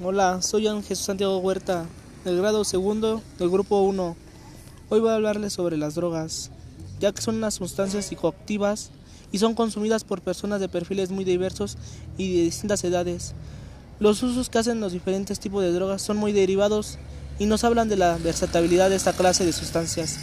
[0.00, 1.84] Hola, soy Ángel Santiago Huerta,
[2.24, 4.16] del grado segundo del grupo 1.
[4.90, 6.52] Hoy voy a hablarles sobre las drogas,
[7.00, 8.92] ya que son unas sustancias psicoactivas
[9.32, 11.78] y son consumidas por personas de perfiles muy diversos
[12.16, 13.34] y de distintas edades.
[13.98, 16.96] Los usos que hacen los diferentes tipos de drogas son muy derivados
[17.40, 20.20] y nos hablan de la versatilidad de esta clase de sustancias.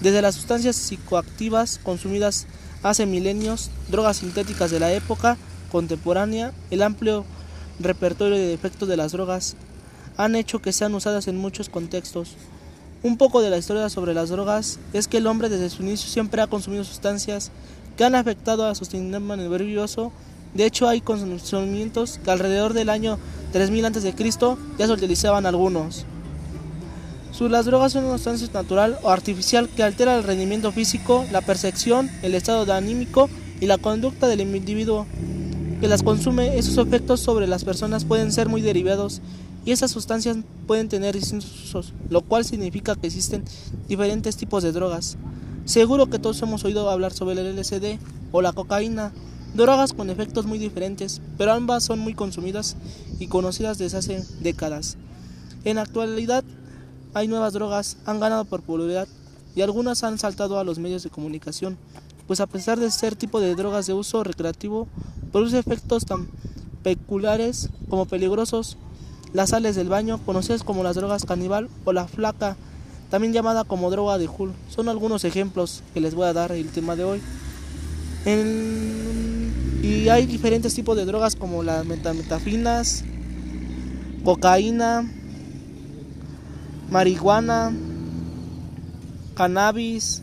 [0.00, 2.46] Desde las sustancias psicoactivas consumidas
[2.82, 5.36] hace milenios, drogas sintéticas de la época
[5.70, 7.26] contemporánea, el amplio
[7.78, 9.56] repertorio de efectos de las drogas
[10.16, 12.34] han hecho que sean usadas en muchos contextos.
[13.02, 16.08] Un poco de la historia sobre las drogas es que el hombre desde su inicio
[16.08, 17.52] siempre ha consumido sustancias
[17.96, 20.12] que han afectado a su sistema nervioso.
[20.54, 23.18] De hecho, hay conocimientos que alrededor del año
[23.52, 24.14] 3000 a.C.
[24.78, 26.04] ya se utilizaban algunos.
[27.40, 32.10] Las drogas son una sustancia natural o artificial que altera el rendimiento físico, la percepción,
[32.22, 35.06] el estado anímico y la conducta del individuo
[35.80, 39.20] que las consume, esos efectos sobre las personas pueden ser muy derivados
[39.64, 43.44] y esas sustancias pueden tener distintos usos, lo cual significa que existen
[43.88, 45.16] diferentes tipos de drogas.
[45.66, 47.98] Seguro que todos hemos oído hablar sobre el LSD
[48.32, 49.12] o la cocaína,
[49.54, 52.76] drogas con efectos muy diferentes, pero ambas son muy consumidas
[53.20, 54.96] y conocidas desde hace décadas.
[55.64, 56.44] En la actualidad
[57.14, 59.06] hay nuevas drogas, han ganado popularidad
[59.54, 61.78] y algunas han saltado a los medios de comunicación,
[62.26, 64.88] pues a pesar de ser tipo de drogas de uso recreativo,
[65.32, 66.28] Produce efectos tan
[66.82, 68.76] peculiares como peligrosos.
[69.32, 72.56] Las sales del baño, conocidas como las drogas caníbal o la flaca,
[73.10, 76.68] también llamada como droga de Hull, son algunos ejemplos que les voy a dar el
[76.68, 77.20] tema de hoy.
[79.82, 83.04] y hay diferentes tipos de drogas como las metametafinas,
[84.24, 85.10] cocaína,
[86.90, 87.72] marihuana,
[89.34, 90.22] cannabis,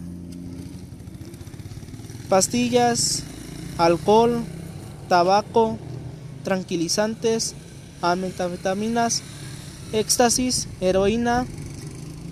[2.29, 3.23] pastillas,
[3.77, 4.43] alcohol,
[5.07, 5.77] tabaco,
[6.43, 7.55] tranquilizantes,
[8.15, 9.23] metanfetaminas,
[9.93, 11.45] éxtasis, heroína,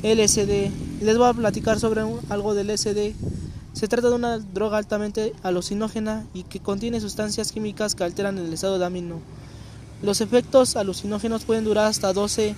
[0.04, 0.70] LSD.
[1.02, 3.14] Les voy a platicar sobre algo del LSD.
[3.74, 8.54] Se trata de una droga altamente alucinógena y que contiene sustancias químicas que alteran el
[8.54, 9.20] estado de amino.
[10.04, 12.56] Los efectos alucinógenos pueden durar hasta 12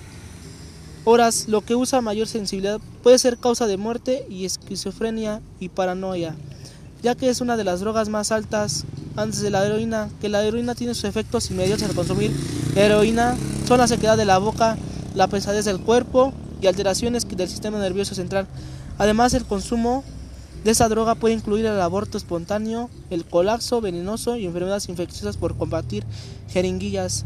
[1.04, 6.34] horas, lo que usa mayor sensibilidad puede ser causa de muerte y esquizofrenia y paranoia,
[7.02, 8.84] ya que es una de las drogas más altas
[9.16, 12.32] antes de la heroína, que la heroína tiene sus efectos inmediatos al consumir
[12.74, 14.76] heroína, son la sequedad de la boca,
[15.14, 18.46] la pesadez del cuerpo y alteraciones del sistema nervioso central.
[18.98, 20.04] Además, el consumo
[20.64, 25.56] de esa droga puede incluir el aborto espontáneo, el colapso venenoso y enfermedades infecciosas por
[25.56, 26.04] combatir
[26.48, 27.24] jeringuillas.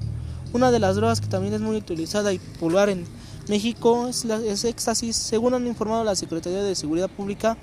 [0.53, 3.05] Una de las drogas que también es muy utilizada y popular en
[3.49, 5.17] México es, la, éxtasis.
[5.17, 7.57] Según han informado la Secretaría de Seguridad Pública,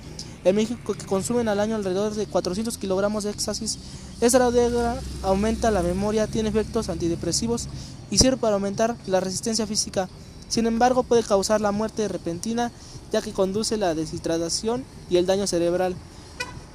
[0.43, 3.77] en México que consumen al año alrededor de 400 kilogramos de éxtasis.
[4.19, 7.67] Esta droga aumenta la memoria, tiene efectos antidepresivos
[8.09, 10.09] y sirve para aumentar la resistencia física.
[10.47, 12.71] Sin embargo, puede causar la muerte repentina
[13.11, 15.95] ya que conduce la deshidratación y el daño cerebral.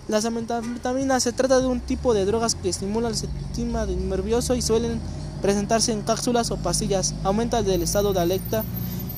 [0.08, 4.62] Las anfetaminas se trata de un tipo de drogas que estimulan el sistema nervioso y
[4.62, 5.00] suelen
[5.41, 7.14] presentarse en cápsulas o pastillas.
[7.24, 8.64] Aumenta el estado de alerta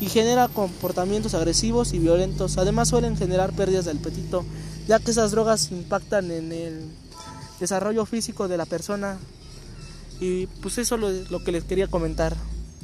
[0.01, 2.59] y genera comportamientos agresivos y violentos.
[2.59, 4.45] Además suelen generar pérdidas del apetito,
[4.87, 6.91] ya que esas drogas impactan en el
[7.65, 9.19] desarrollo físico de la persona.
[10.21, 12.37] Y pues eso es lo, lo que les quería comentar.